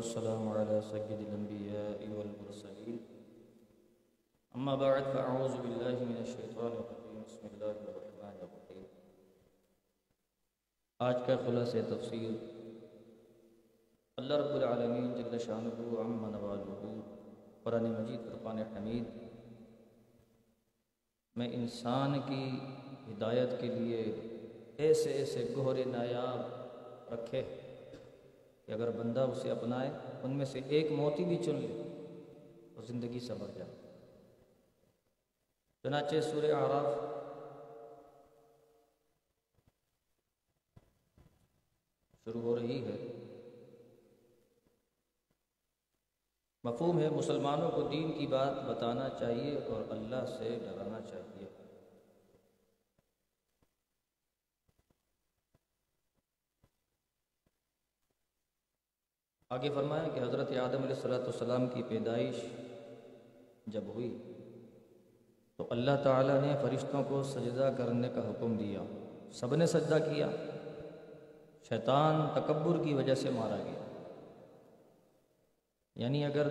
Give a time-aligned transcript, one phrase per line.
[0.00, 2.96] والسلام على سيد الأنبياء والمرسلين.
[4.56, 7.22] أما بعد، فأعوذ بالله من الشيطان الرجيم.
[7.26, 8.84] بسم الله الرحمن الرحيم.
[10.98, 12.30] آج کا خلاص تفسیر.
[14.16, 17.00] اللہ رب العالمین جل شانہ عم نوالہ
[17.62, 19.04] قرآن مجید، فرقان حمید.
[21.36, 22.50] میں انسان کی
[23.08, 24.14] ہدایت کے لیے
[24.76, 26.60] ایسے ایسے گہرے نایاب
[27.14, 27.59] رکھے ہیں
[28.70, 29.90] کہ اگر بندہ اسے اپنائے،
[30.22, 31.82] ان میں سے ایک موتی بھی چن لے
[32.74, 33.70] تو زندگی سبر جائے۔
[35.82, 36.98] چنانچہ سورہ آراف
[42.24, 43.12] شروع ہو رہی ہے۔
[46.64, 51.49] مفہوم ہے، مسلمانوں کو دین کی بات بتانا چاہیے اور اللہ سے ڈرانا چاہیے۔
[59.50, 62.34] آگے فرمایا کہ حضرت آدم علیہ السلاۃ والسلام کی پیدائش
[63.66, 64.32] جب ہوئی
[65.56, 68.80] تو اللہ تعالیٰ نے فرشتوں کو سجدہ کرنے کا حکم دیا۔
[69.32, 70.28] سب نے سجدہ کیا۔
[71.68, 74.12] شیطان تکبر کی وجہ سے مارا گیا۔
[75.96, 76.48] یعنی اگر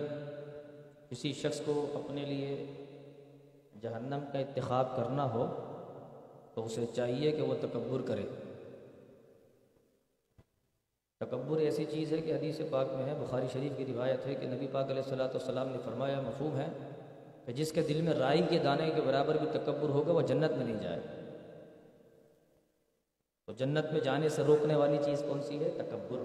[1.10, 2.66] کسی شخص کو اپنے لیے
[3.80, 5.46] جہنم کا انتخاب کرنا ہو
[6.54, 8.26] تو اسے چاہیے کہ وہ تکبر کرے۔
[11.20, 14.46] تکبر ایسی چیز ہے کہ حدیث پاک میں ہے، بخاری شریف کی روایت ہے کہ
[14.46, 16.66] نبی پاک علیہ السلاۃ والسلام نے فرمایا، مفہوم ہے
[17.46, 20.50] کہ جس کے دل میں رائی کے دانے کے برابر بھی تکبر ہوگا، وہ جنت
[20.50, 21.00] میں نہیں جائے۔
[23.46, 26.24] تو جنت میں جانے سے روکنے والی چیز کون سی ہے؟ تکبر۔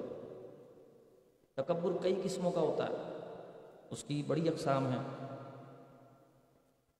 [1.61, 3.19] تکبر کئی قسموں کا ہوتا ہے۔
[3.89, 5.27] اس کی بڑی اقسام ہیں۔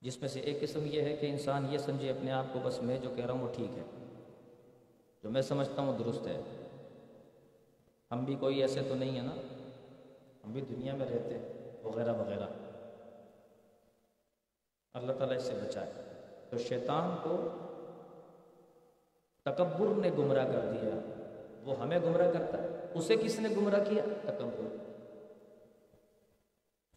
[0.02, 2.82] جس میں سے ایک قسم یہ ہے کہ انسان یہ سمجھے اپنے آپ کو، بس
[2.82, 3.84] میں جو کہہ رہا ہوں وہ ٹھیک ہے۔
[5.24, 6.42] جو میں سمجھتا ہوں وہ درست ہے۔
[8.12, 9.36] ہم بھی کوئی ایسے تو نہیں ہیں نا؟
[10.46, 12.46] ہم بھی دنیا میں رہتے وغیرہ وغیرہ۔
[14.94, 15.92] اللہ تعالیٰ اس سے بچائے۔
[16.50, 17.48] تو شیطان کو
[19.42, 21.12] تکبر نے گمراہ کر دیا۔
[21.64, 24.76] وہ ہمیں گمراہ کرتا ہے۔ اسے کس نے گمراہ کیا؟ تکبر۔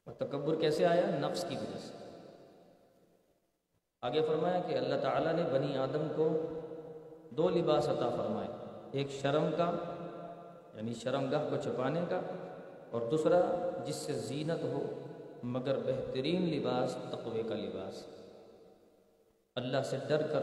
[0.05, 1.93] اور تکبر کیسے آیا؟ نفس کی وجہ سے۔
[4.03, 6.29] آگے فرمایا کہ اللہ تعالیٰ نے بنی آدم کو
[7.31, 8.49] دو لباس عطا فرمائے۔
[8.93, 9.71] ایک شرم کا
[10.79, 12.21] یعنی شرم گاہ کو چھپانے کا
[12.91, 15.03] اور دوسرا جس سے زینت ہو
[15.43, 18.07] مگر بہترین لباس تقوی کا لباس۔
[19.57, 20.41] اللہ سے ڈر کر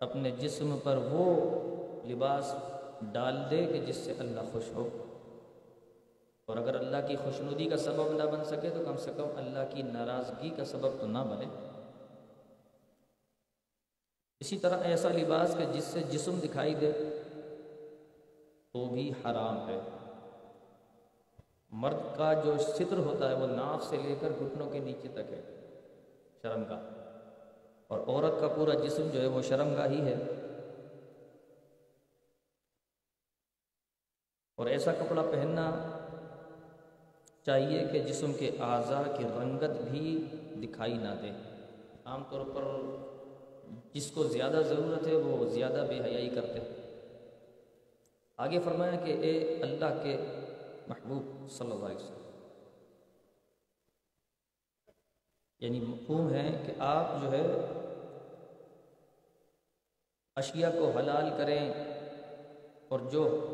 [0.00, 1.50] اپنے جسم پر وہ
[2.08, 2.54] لباس
[3.12, 4.88] ڈال دے کہ جس سے اللہ خوش ہو۔
[6.46, 9.64] اور اگر اللہ کی خوشنودی کا سبب نہ بن سکے تو کم سے کم اللہ
[9.70, 11.68] کی ناراضگی کا سبب تو نہ بنے۔
[14.40, 17.13] اسی طرح ایسا لباس کہ جس سے جسم دکھائی دے۔
[18.74, 19.80] تو بھی حرام ہے۔
[21.70, 25.32] مرد کا جو ستر ہوتا ہے وہ ناف سے لے کر گھٹنوں کے نیچے تک
[25.32, 25.42] ہے،
[26.42, 26.74] شرم کا۔
[27.88, 30.14] اور عورت کا پورا جسم جو ہے وہ شرم کا ہی ہے۔
[34.56, 35.96] اور ایسا کپڑا پہننا
[37.46, 40.26] چاہیے کہ جسم کے اعضاء کی رنگت بھی
[40.62, 41.30] دکھائی نہ دے۔
[42.04, 42.62] عام طور پر
[43.92, 46.83] جس کو زیادہ ضرورت ہے وہ زیادہ بے حیائی کرتے
[48.36, 50.16] آگے فرمایا کہ اے اللہ کے
[50.86, 52.20] محبوب صلی اللہ علیہ وسلم۔
[55.58, 57.42] یعنی مفہوم ہے کہ آپ جو ہے
[60.36, 61.74] اشیاء کو حلال کریں
[62.88, 63.50] اور جو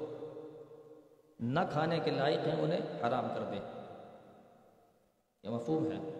[1.40, 3.60] نہ کھانے کے لائق ہیں انہیں حرام کر دیں۔
[5.42, 6.19] یہ مفہوم ہے۔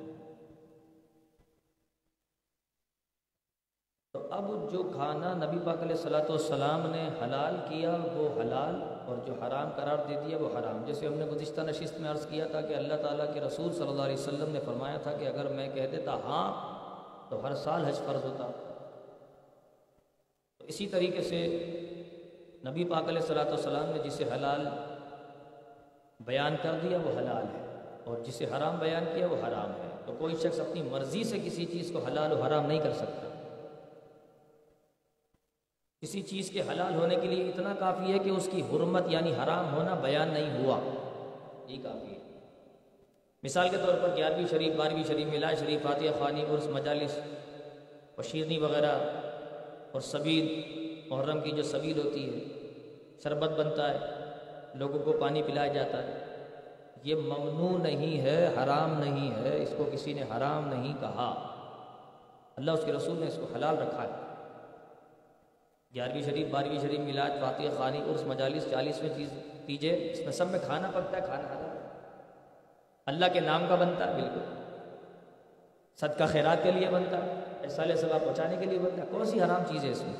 [4.14, 9.16] تو اب جو کھانا نبی پاک علیہ صلاۃ والسلام نے حلال کیا وہ حلال اور
[9.26, 12.46] جو حرام قرار دے دیا وہ حرام۔ جیسے ہم نے گزشتہ نشست میں عرض کیا
[12.50, 15.48] تھا کہ اللہ تعالیٰ کے رسول صلی اللہ علیہ وسلم نے فرمایا تھا کہ اگر
[15.48, 16.46] میں کہہ دیتا ہاں
[17.30, 18.50] تو ہر سال حج فرض ہوتا۔
[20.58, 21.46] تو اسی طریقے سے
[22.64, 24.66] نبی پاک علیہ صلاۃ والسلام نے جسے حلال
[26.20, 27.64] بیان کر دیا وہ حلال ہے
[28.04, 31.64] اور جسے حرام بیان کیا وہ حرام ہے۔ تو کوئی شخص اپنی مرضی سے کسی
[31.66, 33.29] چیز کو حلال و حرام نہیں کر سکتا۔
[36.02, 39.32] کسی چیز کے حلال ہونے کے لیے اتنا کافی ہے کہ اس کی حرمت یعنی
[39.32, 40.78] حرام ہونا بیان نہیں ہوا۔
[41.68, 42.18] یہ کافی ہے۔
[43.42, 47.18] مثال کے طور پر گیارہویں شریف، بارہویں شریف ملا شریف، فاتحہ، خوانی، عرس، مجالس
[48.14, 48.98] اور شیرنی وغیرہ
[49.92, 50.76] اور سبید
[51.10, 52.68] محرم کی جو سبید ہوتی ہے
[53.22, 53.98] شربت بنتا ہے،
[54.74, 56.46] لوگوں کو پانی پلایا جاتا ہے۔
[57.04, 61.56] یہ ممنوع نہیں ہے، حرام نہیں ہے، اس کو کسی نے حرام نہیں کہا۔
[62.56, 64.29] اللہ اس کے رسول نے اس کو حلال رکھا ہے۔
[65.94, 69.30] گیارہویں شریف، بارہویں شریف، میلاد فاتح خانی عرس، مجالس، چالیسویں چیز
[69.68, 71.76] دیجیے اس میں سب میں کھانا پکتا ہے، کھانا حلال۔
[73.06, 74.40] اللہ کے نام کا بنتا ہے، بالکل۔
[75.96, 79.40] صدقہ خیرات کے لیے بنتا ہے، ایسا ثواب پہنچانے کے لیے بنتا ہے، کون سی
[79.40, 80.14] حرام چیز ہے اس میں؟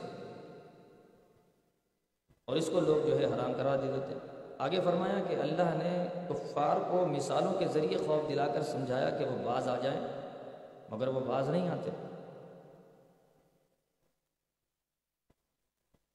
[2.45, 5.63] اور اس کو لوگ جو ہے حرام کرا دے دیتے ہیں۔ آگے فرمایا کہ اللہ
[5.63, 10.01] نے کفار کو مثالوں کے ذریعے خوف دلا کر سمجھایا کہ وہ باز آ جائیں،
[10.91, 11.91] مگر وہ باز نہیں آتے۔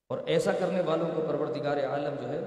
[0.08, 2.42] اور ایسا کرنے والوں کو پروردگار عالم جو ہے،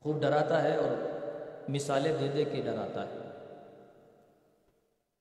[0.00, 0.90] خوب ڈراتا ہے اور
[1.68, 3.18] مثالیں دے دے کے ڈراتا ہے۔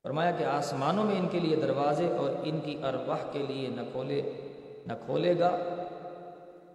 [0.03, 3.81] فرمایا کہ آسمانوں میں ان کے لیے دروازے اور ان کی ارواح کے لیے نہ
[3.91, 4.21] کھولے
[4.87, 5.57] نہ کھولے گا،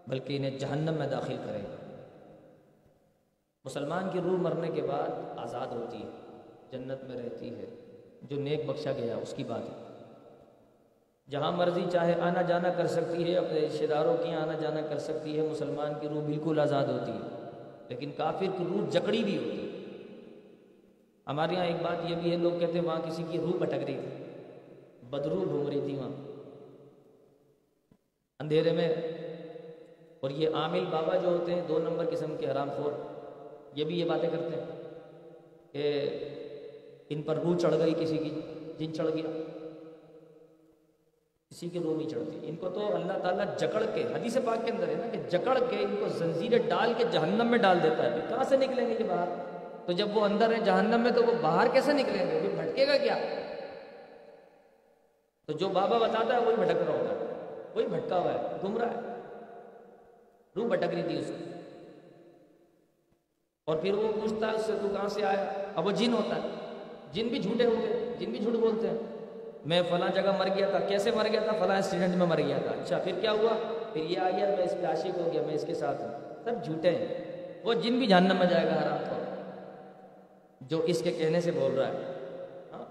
[0.07, 1.77] بلکہ انہیں جہنم میں داخل کرے گا۔
[3.65, 6.09] مسلمان کی روح مرنے کے بعد آزاد ہوتی ہے،
[6.71, 7.65] جنت میں رہتی ہے،
[8.23, 9.90] جو نیک بخشا گیا، اس کی بات ہے۔
[11.31, 14.99] جہاں مرضی چاہے آنا جانا کر سکتی ہے، اپنے رشتے داروں کی آنا جانا کر
[14.99, 17.51] سکتی ہے، مسلمان کی روح بالکل آزاد ہوتی ہے۔
[17.89, 19.85] لیکن کافر کی روح جکڑی بھی ہوتی ہے۔
[21.27, 23.75] ہمارے یہاں ایک بات یہ بھی ہے، لوگ کہتے ہیں وہاں کسی کی روح بھٹک
[23.75, 24.25] رہی تھی۔
[25.11, 26.11] بدرو گھوم رہی تھی وہاں۔
[28.41, 28.95] اندھیرے میں۔
[30.21, 32.93] اور یہ عامل بابا جو ہوتے ہیں، دو نمبر قسم کے حرام خور۔
[33.75, 34.65] یہ بھی یہ باتیں کرتے ہیں
[35.73, 36.09] کہ
[37.09, 38.41] ان پر روح چڑھ گئی کسی کی،
[38.79, 39.60] جن چڑھ گیا۔
[41.51, 44.73] کسی کی روح نہیں چڑھتی ان کو تو اللہ تعالیٰ جکڑ کے، حدیث پاک کے
[44.73, 48.05] اندر ہے نا کہ جکڑ کے ان کو زنجیریں ڈال کے جہنم میں ڈال دیتا
[48.05, 49.29] ہے۔ کہاں سے نکلیں گے یہ باہر
[49.87, 52.87] تو جب وہ اندر ہیں جہنم میں، تو وہ باہر کیسے نکلیں گے؟ وہ بھٹکے
[52.87, 53.19] گا کیا؟
[55.47, 57.25] تو جو بابا بتاتا ہے، وہی بھٹک رہا ہوگا
[57.75, 59.01] وہی بھٹکا ہوا ہے، گم رہا ہے۔
[60.57, 61.45] روح بھٹک رہی تھی اس کو
[63.65, 66.37] اور پھر وہ پوچھتا ہے اس سے، تو کہاں سے آیا؟ اب وہ جن ہوتا
[66.37, 66.49] ہے۔
[67.13, 68.99] جن بھی جھوٹے ہوتے ہیں، جن بھی جھوٹ بولتے ہیں۔
[69.65, 72.59] میں فلاں جگہ مر گیا تھا۔ کیسے مر گیا تھا؟ فلاں ایکسیڈنٹ میں مر گیا
[72.59, 73.53] تھا۔ اچھا پھر کیا ہوا؟
[73.93, 76.09] پھر یہ آ گیا، میں اس پہ عاشق ہو گیا، میں اس کے ساتھ ہوں۔
[76.45, 77.07] سب جھوٹے ہیں۔
[77.65, 79.17] وہ جن بھی جہنم میں جائے گا حرام کو۔
[80.61, 81.93] جو اس کے کہنے سے بول رہا ہے۔
[82.73, 82.85] ہاں؟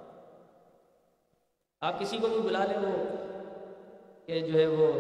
[1.81, 3.15] آپ کسی کو بھی بلا لیں وہ
[4.27, 4.91] کہ جو ہے وہ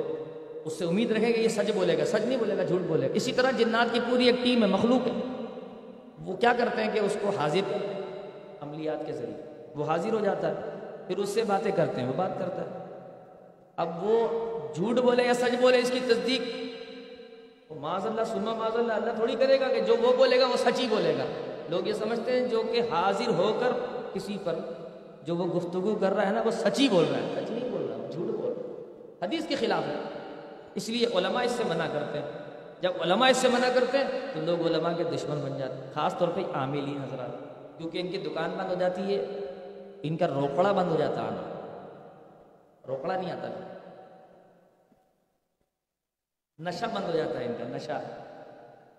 [0.65, 3.09] اس سے امید رکھے گا، یہ سچ بولے گا، سچ نہیں بولے گا، جھوٹ بولے
[3.09, 5.45] گا۔ اسی طرح جنات کی پوری ایک ٹیم ہے، مخلوق ہے۔
[6.25, 7.73] وہ کیا کرتے ہیں کہ اس کو حاضر
[8.61, 10.78] عملیات کے ذریعے۔ وہ حاضر ہو جاتا ہے۔
[11.09, 12.85] پھر اس سے باتیں کرتے ہیں، وہ بات کرتا ہے۔
[13.75, 14.27] اب وہ
[14.75, 16.41] جھوٹ بولے یا سچ بولے، اس کی تصدیق۔
[17.71, 20.45] وہ معاذ اللہ سما معاذ اللہ اللہ تھوڑی کرے گا کہ جو وہ بولے گا،
[20.45, 21.23] وہ سچ ہی بولے گا۔
[21.69, 23.71] لوگ یہ سمجھتے ہیں جو کہ حاضر ہو کر
[24.13, 24.55] کسی پر
[25.23, 27.69] جو وہ گفتگو کر رہا ہے نا، وہ سچ ہی بول رہا ہے۔ سچ نہیں
[27.69, 28.81] بول رہا وہ جھوٹ بول رہا ہے۔
[29.21, 29.95] حدیث کے خلاف ہے۔
[30.75, 32.27] اس لیے علماء اس سے منع کرتے ہیں۔
[32.81, 35.93] جب علماء اس سے منع کرتے ہیں، تو لوگ علماء کے دشمن بن جاتے ہیں،
[35.93, 39.38] خاص طور پہ عاملی حضرات۔ کیونکہ ان کی دکان بند ہو جاتی ہے
[40.03, 41.43] ان کا روکڑا بند ہو جاتا آنا
[42.87, 43.49] روکڑا نہیں آتا
[46.59, 47.99] نشہ بند ہو جاتا ہے ان کا نشہ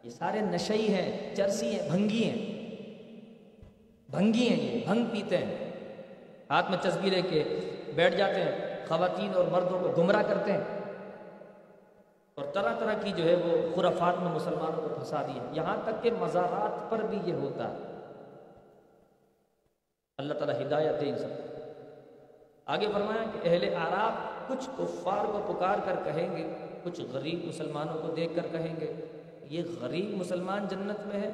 [0.05, 2.59] یہ سارے نشئی ہیں چرسی ہیں بھنگی ہیں
[4.09, 5.71] بھنگی ہیں یہ بھنگ پیتے ہیں
[6.51, 7.43] ہاتھ میں چسبی لے کے
[7.95, 10.79] بیٹھ جاتے ہیں خواتین اور مردوں کو گمراہ کرتے ہیں
[12.39, 16.03] اور طرح طرح کی جو ہے وہ خرافات میں مسلمانوں کو پھنسا دیا یہاں تک
[16.03, 17.90] کہ مزارات پر بھی یہ ہوتا ہے
[20.21, 21.49] اللہ تعالیٰ ہدایت دے ان سب
[22.67, 24.19] آگے فرمایا کہ اہل آراب
[24.49, 26.49] کچھ کفار کو پکار کر کہیں گے،
[26.85, 28.93] کچھ غریب مسلمانوں کو دیکھ کر کہیں گے،
[29.43, 31.31] یہ غریب مسلمان جنت میں ہے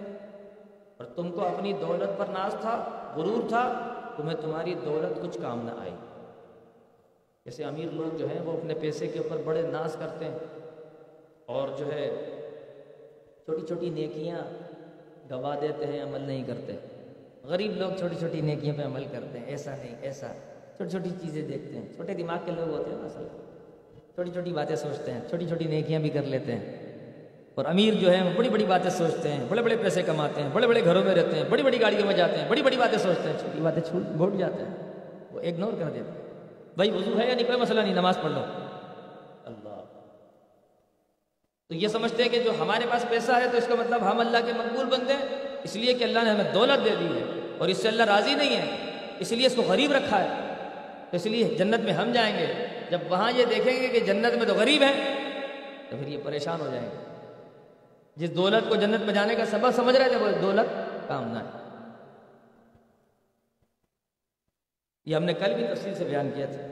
[0.96, 2.76] اور تم کو اپنی دولت پر ناز تھا،
[3.16, 5.94] غرور تھا، تمہیں تمہاری دولت کچھ کام نہ آئی۔
[7.44, 10.38] جیسے امیر لوگ جو ہیں، وہ اپنے پیسے کے اوپر بڑے ناز کرتے ہیں
[11.46, 12.08] اور جو ہے،
[13.44, 14.38] چھوٹی چھوٹی نیکیاں
[15.30, 16.72] گوا دیتے ہیں، عمل نہیں کرتے۔
[17.46, 20.26] غریب لوگ چھوٹی چھوٹی نیکیوں پہ عمل کرتے ہیں، ایسا نہیں، ایسا۔
[20.76, 23.26] چھوٹی چھوٹی چیزیں دیکھتے ہیں۔ چھوٹے دماغ کے لوگ ہوتے ہیں اصل
[24.14, 26.78] چھوٹی چھوٹی باتیں سوچتے ہیں، چھوٹی چھوٹی نیکیاں بھی کر لیتے ہیں۔
[27.54, 30.66] اور امیر جو ہے بڑی بڑی باتیں سوچتے ہیں، بڑے بڑے پیسے کماتے ہیں، بڑے
[30.66, 33.30] بڑے گھروں میں رہتے ہیں، بڑی بڑی گاڑیوں میں جاتے ہیں، بڑی بڑی باتیں سوچتے
[33.30, 34.92] ہیں۔ چھوٹی باتیں چھوٹ بھوٹ جاتے ہیں۔
[35.32, 36.44] وہ اگنور کر دیتے ہیں۔
[36.76, 38.40] بھائی، وضو ہے یا نہیں؟ کوئی مسئلہ نہیں، نماز پڑھ لو۔
[39.44, 39.82] اللہ۔
[41.68, 44.20] تو یہ سمجھتے ہیں کہ جو ہمارے پاس پیسہ ہے، تو اس کا مطلب ہم
[44.20, 47.24] اللہ کے مقبول بنتے ہیں۔ اس لیے کہ اللہ نے ہمیں دولت دے دی ہے
[47.58, 50.54] اور اس سے اللہ راضی نہیں ہے۔ اس لیے اس کو غریب رکھا ہے۔
[51.10, 54.36] تو اس لیے جنت میں ہم جائیں گے۔ جب وہاں یہ دیکھیں گے کہ جنت
[54.36, 55.14] میں تو غریب ہیں،
[55.90, 57.24] تو پھر یہ پریشان ہو جائیں گے۔
[58.16, 61.38] جس دولت کو جنت میں جانے کا سبب سمجھ رہے تھے، وہ دولت کام نہ
[61.38, 61.50] ہے۔
[65.04, 66.62] یہ ہم نے کل بھی تفصیل سے بیان کیا تھا۔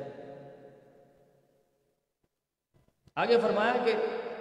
[3.16, 3.92] آگے فرمایا کہ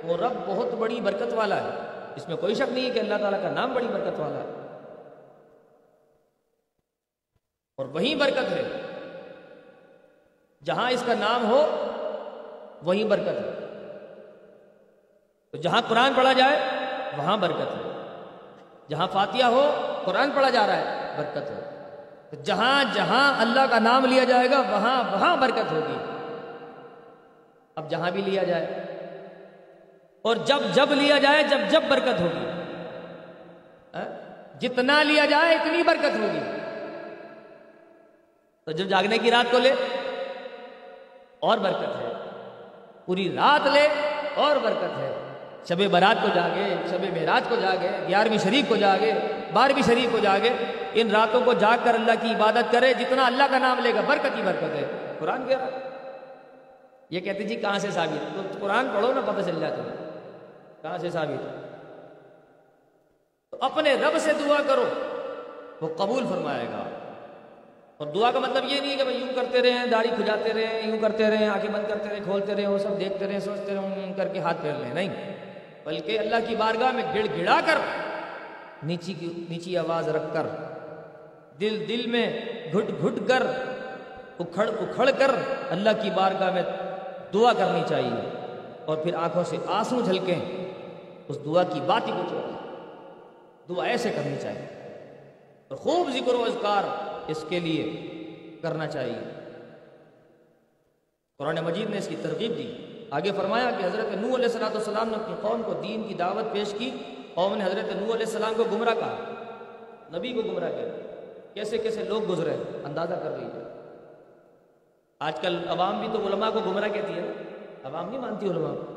[0.03, 3.15] وہ رب بہت بڑی برکت والا ہے۔ اس میں کوئی شک نہیں ہے کہ اللہ
[3.15, 4.49] تعالیٰ کا نام بڑی برکت والا ہے۔
[7.77, 8.81] اور وہیں برکت ہے۔
[10.63, 11.87] جہاں اس کا نام ہو
[12.83, 13.49] وہیں برکت ہے۔
[15.51, 16.59] تو جہاں قرآن پڑھا جائے،
[17.17, 18.05] وہاں برکت ہے۔
[18.89, 21.69] جہاں فاتحہ ہو، قرآن پڑھا جا رہا ہے، برکت ہے۔
[22.43, 25.97] جہاں جہاں اللہ کا نام لیا جائے گا، وہاں وہاں برکت ہوگی۔
[27.75, 28.92] اب جہاں بھی لیا جائے
[30.23, 32.49] اور جب جب لیا جائے جب جب برکت ہوگی۔
[34.59, 36.39] جتنا لیا جائے اتنی برکت ہوگی۔
[38.65, 39.73] تو جب جاگنے کی رات کو لے،
[41.39, 42.13] اور برکت ہے۔
[43.05, 43.87] پوری رات لے،
[44.35, 45.11] اور برکت ہے۔
[45.69, 49.13] شب برات کو جاگے، شب معراج کو جاگے، گیارہویں شریف کو جاگے،
[49.53, 50.49] بارہویں شریف کو جاگے۔
[50.93, 54.01] ان راتوں کو جاگ کر اللہ کی عبادت کرے، جتنا اللہ کا نام لے گا،
[54.05, 55.69] برکت ہی برکت ہے۔ قرآن کہہ رہا؟
[57.09, 60.02] یہ کہتے جی کہاں سے ثابت؟ تو قرآن پڑھو نا، پتہ چل جاتا ہے۔
[60.83, 61.43] کہاں سے ثابت
[63.51, 64.89] تو اپنے رب سے دعا کرو،
[65.81, 66.83] وہ قبول فرمائے گا۔
[67.97, 70.81] اور دعا کا مطلب یہ نہیں ہے کہ بھائی یوں کرتے رہے داڑھی کھجاتے رہے
[70.85, 74.13] یوں کرتے رہے آنکھیں بند کرتے رہے کھولتے رہے وہ سب دیکھتے رہے سوچتے رہے
[74.17, 75.35] کر کے ہاتھ پھیر لیں۔ نہیں،
[75.83, 77.75] بلکہ اللہ کی بارگاہ میں گڑ گڑا کر،
[78.83, 80.47] نیچی کی، نیچی آواز رکھ کر،
[81.59, 82.39] دل دل میں
[82.73, 83.43] گھٹ گھٹ کر،
[84.39, 85.31] اکھڑ اکھڑ کر
[85.69, 86.63] اللہ کی بارگاہ میں
[87.33, 88.29] دعا کرنی چاہیے۔
[88.85, 90.62] اور پھر آنکھوں سے آنسو جھلکیں۔
[91.27, 92.33] اس دعا کی بات ہی کچھ
[93.69, 94.65] دعا ایسے کرنی چاہیے۔
[95.67, 96.83] اور خوب ذکر و اذکار
[97.27, 98.11] اس کے لیے
[98.61, 99.19] کرنا چاہیے۔
[101.37, 102.73] قرآن مجید نے اس کی ترغیب دی۔
[103.11, 106.53] آگے فرمایا کہ حضرت نو علیہ السلام والسلام نے اپنی قوم کو دین کی دعوت
[106.53, 106.91] پیش کی۔
[107.33, 109.15] قوم نے حضرت نو علیہ السلام کو گمراہ کہا۔
[110.17, 110.87] نبی کو گمراہ کیا۔
[111.53, 113.63] کیسے کیسے لوگ گزرے، اندازہ کر لیجیے
[115.19, 117.31] آج کل عوام بھی تو علماء کو گمراہ کہتی ہے۔
[117.83, 118.92] عوام نہیں مانتی علماء۔ کو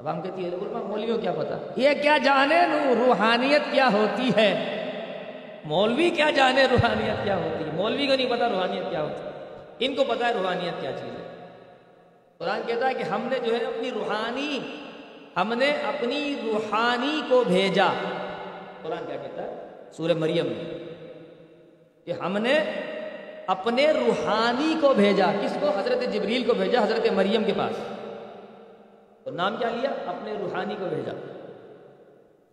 [0.00, 2.60] عوام کہتی ہے علماء مولویوں کیا پتا؟ یہ کیا جانے
[2.96, 4.80] روحانیت کیا ہوتی ہے؟
[5.64, 9.30] مولوی کیا جانے روحانیت کیا ہوتی ہے؟ مولوی کو نہیں پتا روحانیت کیا ہوتی ہے۔
[9.78, 11.46] ان کو پتا ہے روحانیت کیا چیز ہے۔
[12.38, 14.58] قرآن کہتا ہے کہ ہم نے جو ہے اپنی روحانی،
[15.36, 17.86] ہم نے اپنی روحانی کو بھیجا۔
[18.82, 20.78] قرآن کیا کہتا ہے؟ سورہ مریم میں
[22.04, 22.58] کہ ہم نے
[23.46, 27.93] اپنے روحانی کو بھیجا۔ کس کو؟ حضرت جبریل کو بھیجا، حضرت مریم کے پاس۔
[29.24, 31.12] تو نام کیا لیا؟ اپنے روحانی کو بھیجا۔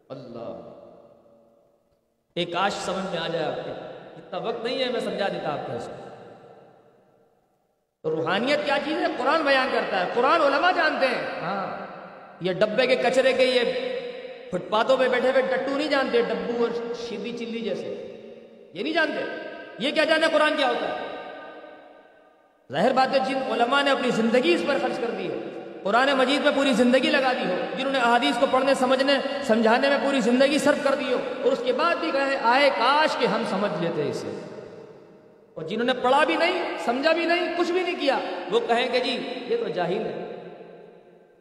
[0.10, 0.68] اللہ۔
[2.36, 3.72] ایک کاش سمجھ میں آ جائے آپ کے۔
[4.18, 6.08] اتنا وقت نہیں ہے، میں سمجھا دیتا آپ کو اس کو۔
[8.04, 11.86] تو روحانیت کیا چیز ہے؟ قرآن بیان کرتا ہے۔ قرآن علماء جانتے ہیں۔ ہاں۔
[12.42, 13.62] یہ ڈبے کے کچرے کے یہ
[14.50, 17.88] فٹ پاتھوں پہ بیٹھے ہوئے ٹٹو نہیں جانتے، ڈبو اور شیبی چلی جیسے۔
[18.74, 19.26] یہ نہیں جانتے۔
[19.80, 21.08] یہ کیا جانا قرآن کیا ہوتا ہے؟
[22.72, 25.51] ظاہر بات ہے، جن علماء نے اپنی زندگی اس پر خرچ کر دی ہے۔
[25.84, 29.90] قرآن مجید میں پوری زندگی لگا دی ہو، جنہوں نے احادیث کو پڑھنے، سمجھنے، سمجھانے
[29.90, 33.18] میں پوری زندگی صرف کر دی ہو۔ اور اس کے بعد بھی کہے آئے کاش
[33.18, 34.42] کہ ہم سمجھ لیتے اسے۔
[35.54, 38.20] اور جنہوں نے پڑھا بھی نہیں، سمجھا بھی نہیں، کچھ بھی نہیں کیا،
[38.52, 40.36] وہ کہیں کہ جی یہ تو جاہل ہے۔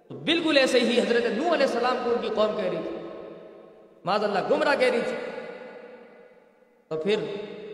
[0.09, 3.09] تو بالکل ایسے ہی حضرت نو علیہ السلام کو ان کی قوم کہہ رہی تھی۔
[4.04, 5.16] معذ اللہ گمراہ کہہ رہی تھی۔
[6.88, 7.16] تو پھر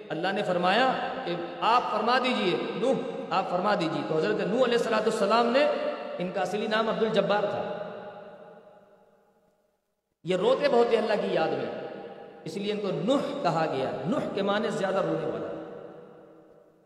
[0.08, 0.92] اللہ نے فرمایا
[1.25, 2.92] کہ آپ فرما دیجیے نو
[3.30, 5.66] آپ فرما دیجیے۔ تو حضرت نو علیہ السلام نے
[6.18, 7.62] ان کا اصلی نام عبد الجبار تھا۔
[10.25, 11.88] یہ روتے بہت اللہ کی یاد میں۔
[12.44, 15.46] اس لیے ان کو نوح کہا گیا۔ نوح کے معنی زیادہ رونے والا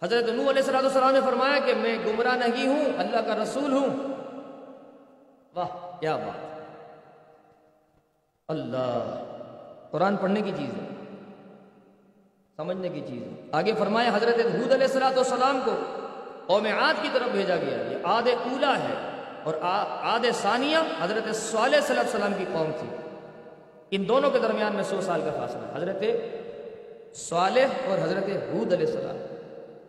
[0.02, 3.72] حضرت نو علیہ السلام السلام نے فرمایا کہ میں گمراہ نہیں ہوں، اللہ کا رسول
[3.72, 3.96] ہوں۔
[5.54, 6.60] واہ، کیا بات۔
[8.48, 9.22] اللہ،
[9.90, 11.16] قرآن پڑھنے کی چیز ہے۔
[12.56, 15.76] سمجھنے کی چیز ہے۔ آگے فرمایا حضرت حود علیہ السلام والسلام کو
[16.46, 19.09] قوم عاد کی طرف بھیجا گیا، یہ آد اولا ہے۔
[19.44, 22.96] اور آد ثانیہ حضرت صالح صلی اللہ علیہ وسلم کی قوم تھی۔
[23.90, 26.04] ان دونوں کے درمیان میں سو سال کا فاصلہ۔ حضرت
[27.16, 29.16] صالح اور حضرت حود علیہ السلام۔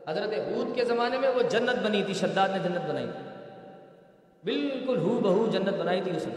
[0.07, 3.29] حضرت حود کے زمانے میں وہ جنت بنی تھی، شداد نے جنت بنائی تھی۔
[4.43, 6.33] بالکل ہو بہو جنت بنائی تھی اس نے۔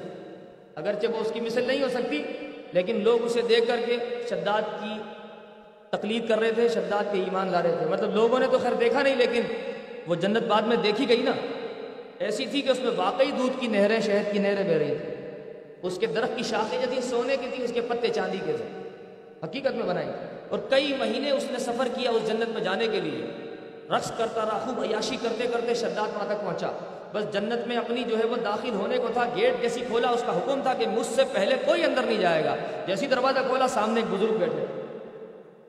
[0.76, 2.22] اگرچہ وہ اس کی مثل نہیں ہو سکتی،
[2.72, 4.98] لیکن لوگ اسے دیکھ کر کے شداد کی
[5.90, 8.72] تقلید کر رہے تھے، شداد کے ایمان لا رہے تھے۔ مطلب لوگوں نے تو خیر
[8.72, 9.40] دیکھا نہیں، لیکن
[10.06, 11.30] وہ جنت بعد میں دیکھی گئی نا۔
[12.24, 15.14] ایسی تھی کہ اس میں واقعی دودھ کی نہریں شہد کی نہریں بہ رہی تھی
[15.82, 18.52] اس کے درخت کی شاخیں جو تھی سونے کی تھی اس کے پتے چاندی کے
[18.52, 18.90] تھے۔
[19.44, 20.08] حقیقت میں بنائی۔
[20.48, 23.26] اور کئی مہینے اس نے سفر کیا اس جنت میں جانے کے لیے۔
[23.96, 26.70] رقص کرتا رہا، خوب عیاشی کرتے کرتے شداد وہاں تک پہنچا۔
[27.12, 30.22] بس جنت میں اپنی جو ہے وہ داخل ہونے کو تھا، گیٹ جیسی کھولا، اس
[30.26, 33.68] کا حکم تھا کہ مجھ سے پہلے کوئی اندر نہیں جائے گا۔ جیسی دروازہ کھولا،
[33.68, 34.82] سامنے ایک بزرگ بیٹھے۔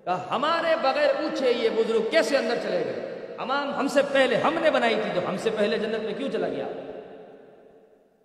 [0.05, 3.04] کہا، ہمارے بغیر پوچھے یہ بزرگ کیسے اندر چلے گئے؟
[3.37, 6.29] امام ہم سے پہلے ہم نے بنائی تھی تو ہم سے پہلے جنت میں کیوں
[6.29, 6.67] چلا گیا؟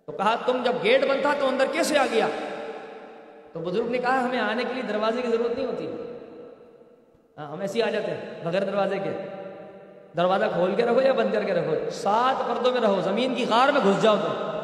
[0.05, 2.27] تو کہا، تم جب گیٹ بند تھا تو اندر کیسے آ گیا؟
[3.53, 5.87] تو بزرگ نے کہا، ہمیں آنے کے لیے دروازے کی ضرورت نہیں ہوتی۔
[7.37, 9.09] ہاں ہم ایسے ہی آ جاتے ہیں، بغیر دروازے کے۔
[10.17, 13.45] دروازہ کھول کے رکھو یا بند کر کے رکھو سات پردوں میں رہو، زمین کی
[13.49, 14.61] غار میں گھس جاؤ تم۔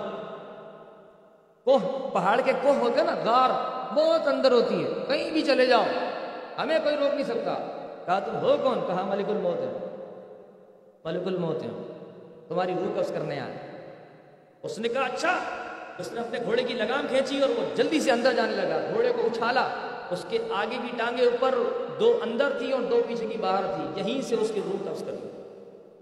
[1.63, 3.49] کوہ، پہاڑ کے کوہ ہوتے نا، غار
[3.93, 5.83] بہت اندر ہوتی ہے، کہیں بھی چلے جاؤ۔
[6.57, 7.53] ہمیں کوئی روک نہیں سکتا۔
[8.05, 9.86] کہا، تم ہو کون؟ کہا، ملک الموت ہے۔
[11.07, 11.69] ملک الموت ہے۔
[12.47, 13.53] تمہاری روح قبض کرنے آئے
[14.63, 15.39] اس نے کہا اچھا
[15.97, 19.13] اس نے اپنے گھوڑے کی لگام کھینچی اور وہ جلدی سے اندر جانے لگا۔ گھوڑے
[19.15, 19.67] کو اچھالا۔
[20.11, 21.55] اس کے آگے کی ٹانگیں اوپر
[21.99, 25.03] دو اندر تھی اور دو پیچھے کی باہر تھی یہیں سے اس کی روح قبض
[25.03, 25.15] کر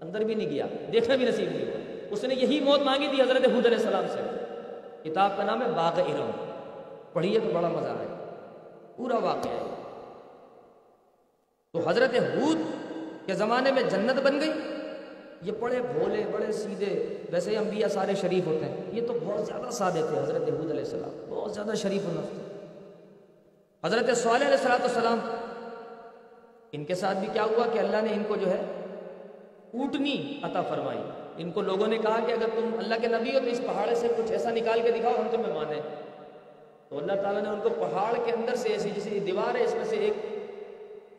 [0.00, 3.22] اندر بھی نہیں گیا، دیکھنا بھی نصیب نہیں ہوا۔ اس نے یہی موت مانگی تھی
[3.22, 4.20] حضرت حود علیہ السلام سے۔
[5.02, 6.30] کتاب کا نام ہے باغ ارم۔
[7.12, 8.08] پڑھیے تو بڑا مزہ آئے۔
[8.96, 9.82] پورا واقعہ ہے۔
[11.72, 12.58] تو حضرت حود
[13.26, 14.75] کے زمانے میں جنت بن گئی۔
[15.42, 19.70] یہ بڑے بھولے، بڑے سیدھے، ویسے انبیاء سارے شریف ہوتے ہیں۔ یہ تو بہت زیادہ
[19.70, 22.42] سادے تھے حضرت حود علیہ السلام۔ بہت زیادہ شریف النفس تھے
[23.84, 25.18] حضرت صالح علیہ السلام السلام
[26.72, 28.60] ان کے ساتھ بھی کیا ہوا کہ اللہ نے ان کو جو ہے
[29.74, 30.98] اوٹنی عطا فرمائی۔
[31.38, 33.94] ان کو لوگوں نے کہا کہ اگر تم اللہ کے نبی ہو تو اس پہاڑ
[33.94, 35.80] سے کچھ ایسا نکال کے دکھاؤ، ہم تمہیں مانیں۔
[36.88, 39.74] تو اللہ تعالیٰ نے ان کو پہاڑ کے اندر سے ایسی جیسی دیوار ہے، اس
[39.74, 40.12] میں سے ایک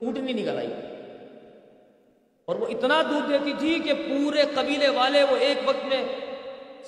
[0.02, 0.74] اونٹنی نکل آئی۔
[2.48, 6.04] اور وہ اتنا دودھ دیتی تھی کہ پورے قبیلے والے وہ ایک وقت میں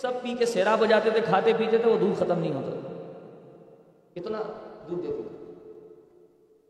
[0.02, 2.76] سب پی کے سیرا بجاتے تھے، کھاتے پیتے تھے، وہ دودھ ختم نہیں ہوتا
[4.16, 4.38] اتنا
[4.90, 5.36] دودھ دیتی تھی۔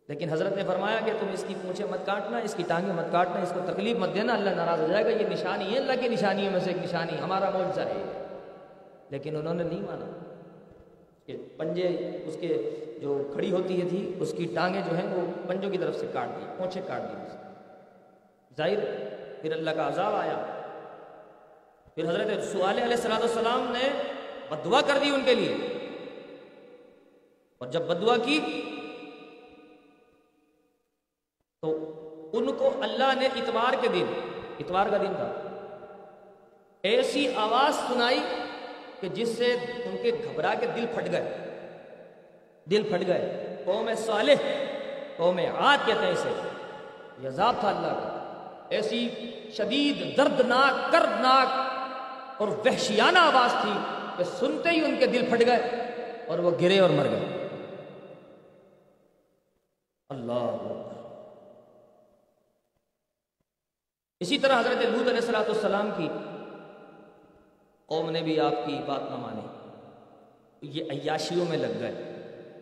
[0.08, 3.12] لیکن حضرت نے فرمایا کہ تم اس کی پونچھے مت کاٹنا، اس کی ٹانگیں مت
[3.12, 5.94] کاٹنا، اس کو تکلیف مت دینا، اللہ ناراض ہو جائے گا، یہ نشانی ہے، اللہ
[6.02, 8.26] کی نشانیوں میں سے ایک نشانی، ہمارا معجزہ ہے۔
[9.10, 10.12] لیکن انہوں نے نہیں مانا
[11.26, 11.88] کہ پنجے
[12.26, 12.70] اس کے
[13.02, 16.08] جو کھڑی ہوتی ہے تھی، اس کی ٹانگیں جو ہیں وہ پنجوں کی طرف سے
[16.14, 17.49] کاٹ دی پونچھے کاٹ دی۔
[18.60, 18.80] ظاہر
[19.42, 20.46] پھر اللہ کا عذاب آیا۔
[21.96, 24.14] پھر حضرت سوال علیہ السلام السلام نے
[24.50, 25.56] بدعا کر دی ان کے لیے۔
[27.58, 28.62] اور جب بدعا کی
[31.62, 31.78] تو
[32.34, 34.06] ان کو اللہ نے اتوار کے دن،
[34.60, 35.32] اتوار کا دن تھا،
[36.82, 38.20] ایسی آواز سنائی
[39.00, 39.54] کہ جس سے
[39.86, 41.38] ان کے گھبرا کے دل پھٹ گئے۔
[42.66, 44.34] دل پھٹ گئے۔ قوم صالح،
[45.18, 46.30] قوم عاد کہتے ہیں اسے۔
[47.20, 48.09] یہ عذاب تھا اللہ کا۔
[48.70, 49.10] ایسی
[49.52, 51.48] شدید دردناک کردناک
[52.42, 53.72] اور وحشیانہ آواز تھی
[54.18, 55.90] کہ سنتے ہی ان کے دل پھٹ گئے
[56.28, 57.48] اور وہ گرے اور مر گئے۔
[60.10, 60.56] اللہ
[64.20, 66.10] اسی طرح حضرت لود علیہ السلاۃ السلام کی
[67.86, 69.48] قوم نے بھی آپ کی بات نہ مانی
[70.62, 72.14] یہ عیاشیوں میں لگ گئے۔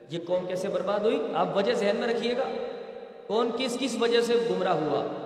[0.09, 2.43] یہ قوم کیسے برباد ہوئی؟ آپ وجہ ذہن میں رکھیے گا۔
[3.27, 5.16] کون کس کس وجہ سے گمراہ ہوا؟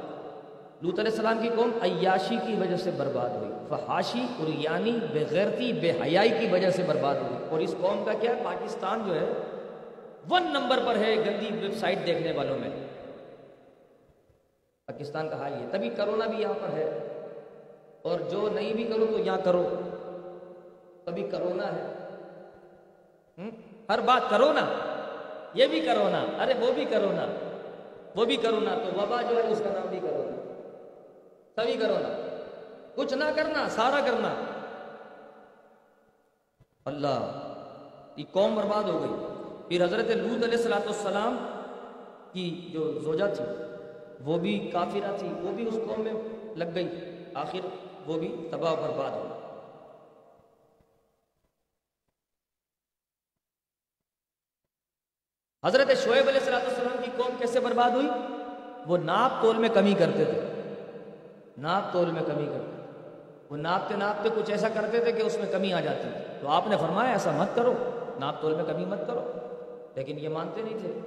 [0.82, 5.92] لوت علیہ السلام کی قوم عیاشی کی وجہ سے برباد ہوئی، فحاشی، اریانی بغیرتی بے
[5.92, 9.26] حیائی کی وجہ سے برباد ہوئی۔ اور اس قوم کا کیا؟ پاکستان جو ہے
[10.30, 12.70] ون نمبر پر ہے گندی ویب سائٹ دیکھنے والوں میں۔
[14.88, 17.08] پاکستان کا حال یہ، تبھی کرونا بھی یہاں پر ہے۔
[18.02, 19.70] اور جو نہیں بھی کرو تو یہاں کرو۔
[21.06, 21.94] تبھی کرونا ہے۔
[23.90, 24.66] ہر بات کرو نا
[25.54, 27.26] یہ بھی کرو نا ارے وہ بھی کرو نا
[28.16, 30.41] وہ بھی کرو نا تو وبا جو ہے، اس کا نام بھی کرو
[31.58, 32.38] نا تبھی کرو نا۔
[32.96, 34.44] کچھ نہ کرنا، سارا کرنا۔
[36.86, 37.54] اللہ،
[38.16, 39.28] یہ قوم برباد ہو گئی۔
[39.68, 41.38] پھر حضرت لود علیہ السلاۃ السلام
[42.34, 43.46] کی جو زوجہ تھی،
[44.20, 46.14] وہ بھی کافرہ تھی، وہ بھی اس قوم میں
[46.56, 46.88] لگ گئی۔
[47.36, 47.60] آخر
[48.06, 49.38] وہ بھی تباہ برباد ہو
[55.66, 58.08] حضرت شعیب علیہ السلام کی قوم کیسے برباد ہوئی؟
[58.88, 60.51] وہ ناپ تول میں کمی کرتے تھے۔
[61.62, 62.82] ناپ تول میں کمی کرتے
[63.50, 66.48] وہ ناپتے ناپتے کچھ ایسا کرتے تھے کہ اس میں کمی آ جاتی تھی۔ تو
[66.48, 67.74] آپ نے فرمایا ایسا مت کرو۔
[68.20, 69.32] ناپ تول میں کمی مت کرو۔
[69.96, 71.00] لیکن یہ مانتے نہیں تھے۔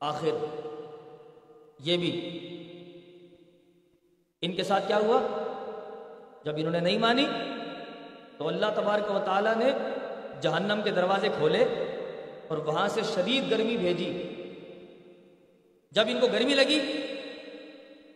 [0.00, 0.44] آخر
[1.84, 2.38] یہ بھی
[4.42, 5.20] ان کے ساتھ کیا ہوا؟
[6.44, 7.26] جب انہوں نے نہیں مانی
[8.38, 9.70] تو اللہ تبارک و تعالیٰ نے
[10.40, 11.64] جہنم کے دروازے کھولے
[12.48, 14.30] اور وہاں سے شدید گرمی بھیجی۔
[15.92, 17.03] جب ان کو گرمی لگی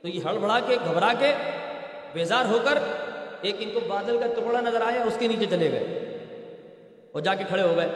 [0.03, 1.33] تو یہ ہڑبڑا کے، گھبرا کے
[2.13, 2.79] بیزار ہو کر
[3.41, 5.85] ایک ان کو بادل کا ٹکڑا نظر آیا اس کے نیچے چلے گئے
[7.13, 7.89] اور جا کے کھڑے ہو گئے۔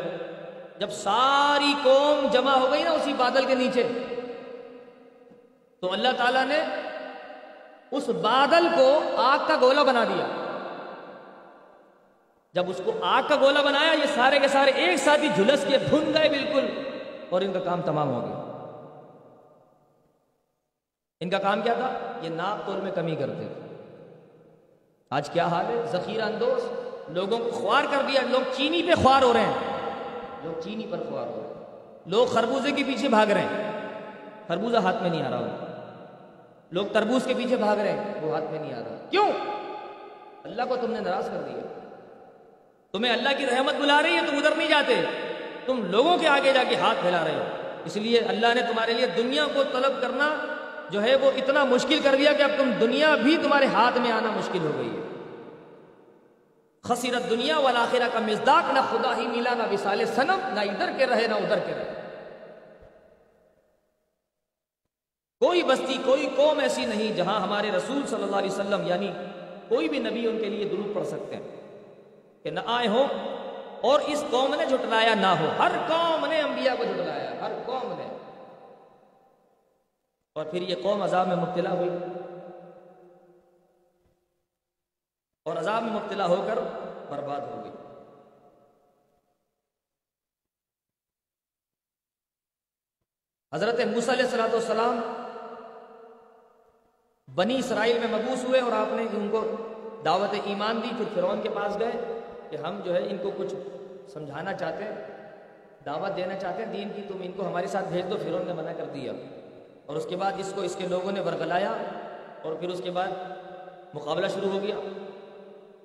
[0.78, 3.88] جب ساری قوم جمع ہو گئی نا اسی بادل کے نیچے،
[5.82, 6.60] تو اللہ تعالیٰ نے
[7.90, 10.26] اس بادل کو آگ کا گولا بنا دیا۔
[12.54, 15.64] جب اس کو آگ کا گولا بنایا، یہ سارے کے سارے ایک ساتھ ہی جھلس
[15.68, 16.66] کے بھن گئے بالکل
[17.30, 18.41] اور ان کا کام تمام ہو گیا۔
[21.22, 23.76] ان کا کام کیا تھا؟ یہ ناپ تول میں کمی کرتے تھے۔
[25.10, 26.64] آج کیا حال ہے؟ ذخیرہ اندوز،
[27.08, 29.54] لوگوں کو خوار کر دیا، لوگ چینی پہ خوار ہو رہے ہیں۔
[30.44, 33.72] لوگ چینی پر خوار ہو رہے ہیں۔ لوگ خربوزے کے پیچھے بھاگ رہے ہیں۔
[34.48, 35.56] خربوزہ ہاتھ میں نہیں آ رہا
[36.70, 39.28] لوگ تربوز کے پیچھے بھاگ رہے ہیں، وہ ہاتھ میں نہیں آ رہا۔ کیوں؟
[40.44, 41.88] اللہ کو تم نے ناراض کر دیا۔
[42.92, 44.94] تمہیں اللہ کی رحمت بلا رہی ہے، تم ادھر نہیں جاتے۔
[45.66, 47.44] تم لوگوں کے آگے جا کے ہاتھ پھیلا رہے ہو۔
[47.84, 50.51] اس لیے اللہ نے تمہارے لیے دنیا کو طلب کرنا
[50.92, 54.12] جو ہے وہ اتنا مشکل کر دیا کہ اب تم دنیا بھی تمہارے ہاتھ میں
[54.12, 55.00] آنا مشکل ہو گئی ہے۔
[56.82, 61.06] خصیرت دنیا والا کا مزداق نہ خدا ہی ملا، نہ وسال سنم نہ ادھر کے
[61.06, 61.90] رہے، نہ ادھر کے رہے۔
[65.40, 69.10] کوئی بستی، کوئی قوم ایسی نہیں جہاں ہمارے رسول صلی اللہ علیہ وسلم یعنی
[69.68, 73.06] کوئی بھی نبی ان کے لیے درود پڑھ سکتے ہیں کہ نہ آئے ہو
[73.80, 77.92] اور اس قوم نے جھٹلایا نہ ہو۔ ہر قوم نے انبیاء کو جھٹلایا، ہر قوم
[77.98, 78.06] نے۔
[80.34, 81.90] اور پھر یہ قوم عذاب میں مبتلا ہوئی۔
[85.46, 86.58] اور عذاب میں مبتلا ہو کر
[87.10, 87.72] برباد ہو گئی۔
[93.54, 95.00] حضرت علیہ السلاۃ والسلام
[97.34, 99.44] بنی اسرائیل میں مبوس ہوئے اور آپ نے ان کو
[100.04, 103.54] دعوت ایمان دی، پھر فرعون کے پاس گئے کہ ہم جو ہے ان کو کچھ
[104.10, 104.94] سمجھانا چاہتے ہیں،
[105.84, 108.52] دعوت دینا چاہتے ہیں، دین کی تم ان کو ہمارے ساتھ بھیج دو، فرعون نے
[108.52, 109.12] منع کر دیا۔
[109.92, 111.72] اور اس کے بعد اس کو اس کے لوگوں نے ورگلایا
[112.42, 113.08] اور پھر اس کے بعد
[113.94, 114.74] مقابلہ شروع ہو گیا۔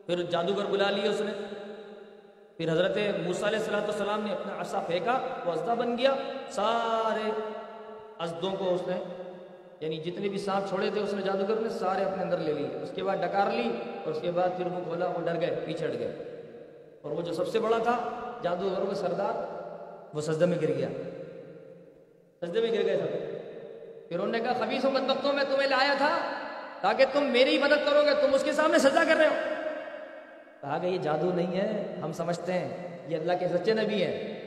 [0.05, 1.31] پھر جادوگر بلا لیے اس نے۔
[2.57, 6.15] پھر حضرت موسیٰ علیہ السلام السلام نے اپنا عرصہ پھینکا، وہ ازدہ بن گیا۔
[6.49, 7.31] سارے
[8.19, 9.03] ازدوں کو اس نے
[9.79, 12.67] یعنی جتنے بھی سانپ چھوڑے تھے، اس نے جادوگر نے سارے اپنے اندر لے لیے۔
[12.83, 13.69] اس کے بعد ڈکار لی
[14.05, 16.41] اور اس کے بعد پھر وہ کھولا وہ ڈر گئے، پیچھے گئے۔
[17.01, 17.97] اور وہ جو سب سے بڑا تھا،
[18.41, 19.63] جادوگر کا سردار،
[20.15, 20.87] وہ سجدے میں گر گیا۔
[22.41, 23.36] سجدے میں گر گئے سب
[24.09, 26.17] پھر انہوں نے کہا، خبیص و بدبختوں میں تمہیں لایا تھا
[26.81, 29.35] تاکہ تم میری مدد کرو گے، تم اس کے سامنے سجدہ کر رہے ہو.
[30.61, 34.37] کہا کہ یہ جادو نہیں ہے، ہم سمجھتے ہیں، یہ اللہ کے سچے نبی ہیں.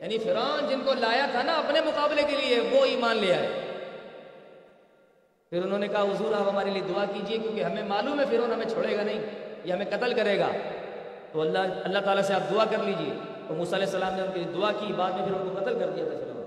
[0.00, 3.48] یعنی فرعون جن کو لایا تھا نا اپنے مقابلے کے لیے، وہ ایمان لے آئے۔
[5.50, 8.52] پھر انہوں نے کہا، حضور، آپ ہمارے لیے دعا کیجیے، کیونکہ ہمیں معلوم ہے فرعون
[8.52, 9.20] ہمیں چھوڑے گا نہیں
[9.64, 10.48] یہ ہمیں قتل کرے گا.
[11.32, 13.12] تو اللہ اللہ تعالیٰ سے آپ دعا کر لیجیے۔
[13.48, 15.60] تو موسیٰ علیہ السلام نے ان کے لیے دعا کی، بعد میں پھر ان کو
[15.60, 16.37] قتل کر دیا تھا فرعون۔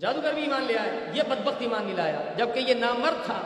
[0.00, 3.40] جادوگر بھی ایمان لے آئے، یہ بدبخت ایمان نہیں لایا جبکہ یہ نامرد تھا،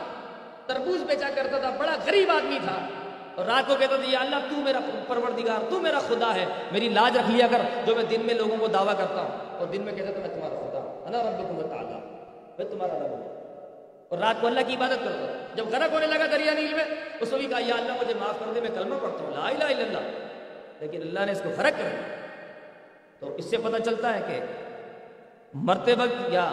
[0.65, 2.87] تربوز بیچا کرتا تھا، بڑا غریب آدمی تھا۔
[3.35, 6.89] اور رات کو کہتا تھا، یا اللہ، تو میرا پروردگار، تو میرا خدا ہے، میری
[6.89, 9.81] لاج رکھ لیا کر، جو میں دن میں لوگوں کو دعویٰ کرتا ہوں۔ اور دن
[9.81, 12.01] میں کہتا تھا، میں تمہارا خدا ہوں۔ انا ربکم تعالیٰ
[12.57, 13.43] میں تمہارا رب ہوں۔
[14.09, 16.85] اور رات کو اللہ کی عبادت کرتا ہوں جب غرق ہونے لگا دریا نیل میں،
[17.19, 19.49] اس کو بھی کہا، یا اللہ، مجھے معاف کر دے، میں کلمہ پڑھتا ہوں، لا
[19.49, 20.09] الہ الا اللہ۔
[20.79, 22.15] لیکن اللہ نے اس کو فرق کر دیا۔
[23.19, 24.62] تو اس سے پتہ چلتا ہے کہ
[25.53, 26.51] مرتے وقت یا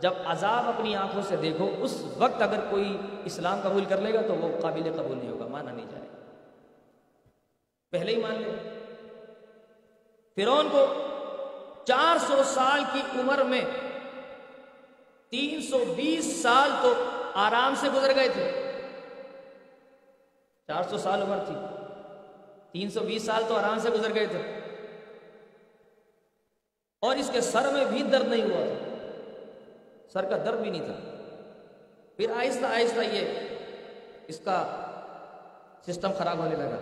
[0.00, 4.20] جب عذاب اپنی آنکھوں سے دیکھو، اس وقت اگر کوئی اسلام قبول کر لے گا
[4.26, 6.16] تو وہ قابل قبول نہیں ہوگا، مانا نہیں جائے گا۔
[7.90, 8.78] پہلے ہی مان لے۔
[10.36, 10.86] فرون کو
[11.84, 13.60] چار سو سال کی عمر میں
[15.30, 16.94] تین سو بیس سال تو
[17.34, 18.72] آرام سے گزر گئے تھے۔
[20.66, 21.54] چار سو سال عمر تھی۔
[22.72, 24.61] تین سو بیس سال تو آرام سے گزر گئے تھے۔
[27.02, 28.94] اور اس کے سر میں بھی درد نہیں ہوا تھا۔
[30.12, 30.94] سر کا درد بھی نہیں تھا۔
[32.16, 33.38] پھر آہستہ آہستہ یہ
[34.26, 34.76] اس کا
[35.86, 36.76] سسٹم خراب ہونے لگا۔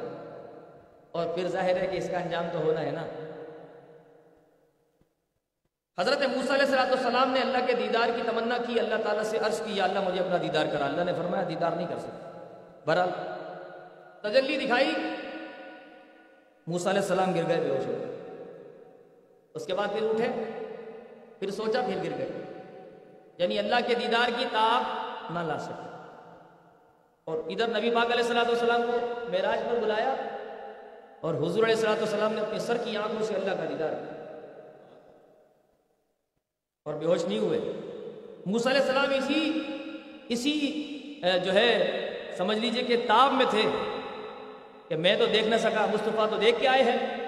[1.11, 3.03] اور پھر ظاہر ہے کہ اس کا انجام تو ہونا ہے نا۔
[6.01, 9.63] حضرت موسیٰ علیہ السلام نے اللہ کے دیدار کی تمنا کی، اللہ تعالیٰ سے عرض
[9.65, 12.31] کی، یا اللہ مجھے اپنا دیدار کرا۔ اللہ نے فرمایا، دیدار نہیں کر سکتا۔
[12.87, 13.11] بہرحال
[14.23, 14.93] تجلی دکھائی،
[16.67, 18.20] موسیٰ علیہ السلام گر گئے، بے ہوش ہو
[19.55, 20.27] اس کے بعد پھر اٹھے،
[21.39, 22.29] پھر سوچا، پھر گر گئے۔
[23.39, 24.83] یعنی اللہ کے دیدار کی تاب
[25.33, 25.91] نہ لا سکے۔
[27.25, 30.15] اور ادھر نبی پاک علیہ السلاۃ والسلام کو معراج پر بلایا
[31.21, 34.39] اور حضور علیہ السلاۃ والسلام نے اپنے سر کی آنکھوں سے اللہ کا دیدار کیا۔
[36.85, 37.61] اور بے ہوش نہیں ہوئے۔
[38.47, 39.63] موسیٰ علیہ السلام اسی
[40.29, 40.81] اسی
[41.45, 41.97] جو ہے،
[42.37, 43.63] سمجھ لیجیے کہ تاب میں تھے
[44.89, 47.20] کہ میں تو دیکھ نہ سکا، مصطفیٰ تو دیکھ کے آئے ہیں۔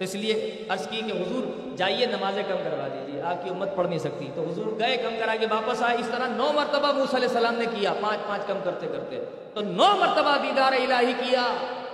[0.00, 3.68] تو اس لیے عرض کی کہ حضور جائیے نمازیں کم کروا دیجیے آپ کی امت
[3.76, 6.92] پڑھ نہیں سکتی۔ تو حضور گئے کم کرا کے واپس آئے، اس طرح نو مرتبہ
[6.92, 11.12] موسیٰ علیہ السلام نے کیا، پانچ پانچ کم کرتے کرتے۔ تو نو مرتبہ دیدار الہی
[11.12, 11.42] کیا،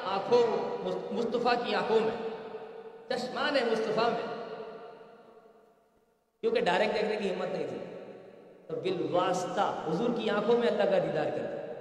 [0.05, 0.47] آنکھوں،
[1.15, 2.29] مصطفیٰ کی آنکھوں میں
[3.09, 4.55] چشمان ہے مصطفیٰ میں۔
[6.41, 7.79] کیونکہ ڈائریکٹ دیکھنے کی ہمت نہیں تھی۔
[8.67, 11.73] تو بال واسطہ حضور کی آنکھوں میں اللہ کا دیدار کرتے۔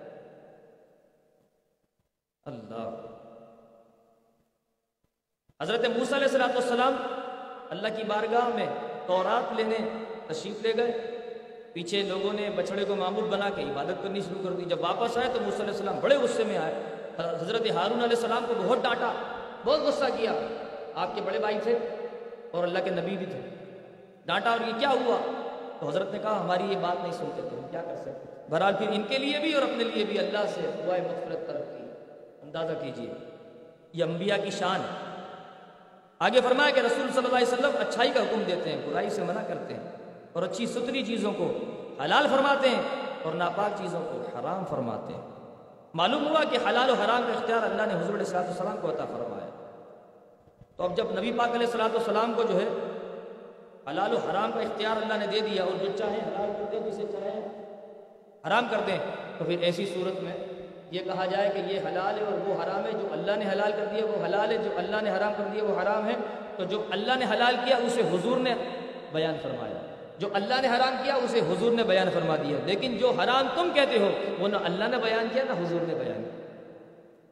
[2.46, 3.05] اللہ۔
[5.62, 6.96] حضرت موسیٰ علیہ السلام
[7.70, 8.66] اللہ کی بارگاہ میں
[9.08, 9.78] تورات لینے
[10.28, 10.92] تشریف لے گئے۔
[11.74, 15.18] پیچھے لوگوں نے بچڑے کو معمول بنا کے عبادت کرنی شروع کر دی۔ جب واپس
[15.18, 16.74] آئے تو موسیٰ علیہ السلام بڑے غصے میں آئے۔
[17.18, 19.12] حضرت ہارون علیہ السلام کو بہت ڈانٹا،
[19.66, 20.34] بہت غصہ کیا۔
[20.96, 21.78] آپ کے بڑے بھائی تھے
[22.52, 23.40] اور اللہ کے نبی بھی تھے۔
[24.26, 25.18] ڈانٹا اور یہ کیا ہوا؟
[25.80, 28.12] تو حضرت نے کہا، ہماری یہ بات نہیں سنتے تھے ہم کیا کر سکتے؟
[28.50, 31.78] بہرحال پھر ان کے لیے بھی اور اپنے لیے بھی اللہ سے دعائیں مغفرت طلب
[31.78, 31.84] کی۔
[32.42, 33.14] اندازہ کیجیے
[33.94, 35.05] یہ انبیاء کی شان ہے۔
[36.20, 39.24] آگے فرمایا کہ رسول صلی اللہ علیہ وسلم اچھائی کا حکم دیتے ہیں، برائی سے
[39.24, 39.84] منع کرتے ہیں
[40.34, 41.48] اور اچھی ستری چیزوں کو
[42.04, 42.82] حلال فرماتے ہیں
[43.24, 45.22] اور ناپاک چیزوں کو حرام فرماتے ہیں۔
[45.94, 49.06] معلوم ہوا کہ حلال و حرام کا اختیار اللہ نے حضور علیہ السلام کو عطا
[49.06, 49.50] فرمایا۔
[50.78, 52.68] تو اب جب نبی پاک علیہ السلاۃ والسلام کو جو ہے
[53.90, 56.80] حلال و حرام کا اختیار اللہ نے دے دیا اور جو چاہیں حلال کر دیں،
[56.80, 57.42] جسے چاہیں
[58.48, 58.98] حرام کر دیں،
[59.38, 60.34] تو پھر ایسی صورت میں
[60.92, 63.72] یہ کہا جائے کہ یہ حلال ہے اور وہ حرام ہے، جو اللہ نے حلال
[63.72, 66.14] کر دیا وہ حلال ہے، جو اللہ نے حرام کر دیا وہ حرام ہے۔
[66.58, 68.54] تو جو اللہ نے حلال کیا، اسے حضور نے
[69.12, 69.78] بیان فرمایا۔
[70.18, 73.70] جو اللہ نے حرام کیا، اسے حضور نے بیان فرما دیا۔ لیکن جو حرام تم
[73.74, 76.46] کہتے ہو، وہ نہ اللہ نے بیان کیا، نہ حضور نے بیان کیا۔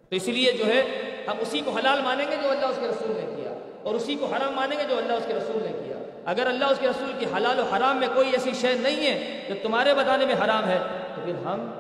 [0.09, 0.81] تو اس لیے جو ہے،
[1.27, 4.15] ہم اسی کو حلال مانیں گے جو اللہ اس کے رسول نے کیا۔ اور اسی
[4.15, 6.87] کو حرام مانیں گے جو اللہ اس کے رسول نے کیا۔ اگر اللہ اس کے
[6.87, 10.35] رسول کی حلال و حرام میں کوئی ایسی شے نہیں ہے جو تمہارے بتانے میں
[10.45, 10.79] حرام ہے،
[11.15, 11.71] تو پھر ہم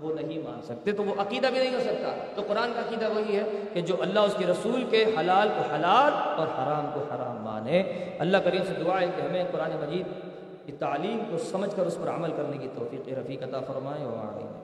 [0.00, 3.08] وہ نہیں مان سکتے، تو وہ عقیدہ بھی نہیں ہو سکتا۔ تو قرآن کا عقیدہ
[3.14, 7.00] وہی ہے کہ جو اللہ اس کے رسول کے حلال کو حلال اور حرام کو
[7.00, 7.82] حرام مانے۔
[8.18, 10.06] اللہ کریم سے دعا ہے کہ ہمیں قرآن مجید
[10.66, 14.57] کی تعلیم کو سمجھ کر اس پر عمل کرنے کی توفیق رفیق عطا فرمائے۔ اور